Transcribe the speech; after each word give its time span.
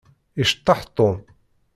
Iceṭṭeḥ 0.41 0.79
Tom. 0.97 1.17